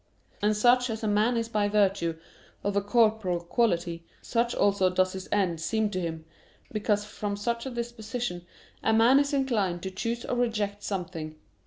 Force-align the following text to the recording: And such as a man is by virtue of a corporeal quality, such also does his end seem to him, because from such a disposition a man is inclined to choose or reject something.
And 0.41 0.57
such 0.57 0.89
as 0.89 1.03
a 1.03 1.07
man 1.07 1.37
is 1.37 1.47
by 1.47 1.69
virtue 1.69 2.17
of 2.63 2.75
a 2.75 2.81
corporeal 2.81 3.39
quality, 3.41 4.03
such 4.19 4.55
also 4.55 4.89
does 4.89 5.13
his 5.13 5.29
end 5.31 5.61
seem 5.61 5.91
to 5.91 6.01
him, 6.01 6.25
because 6.71 7.05
from 7.05 7.35
such 7.37 7.67
a 7.67 7.69
disposition 7.69 8.43
a 8.81 8.93
man 8.93 9.19
is 9.19 9.31
inclined 9.31 9.83
to 9.83 9.91
choose 9.91 10.25
or 10.25 10.37
reject 10.37 10.81
something. 10.81 11.35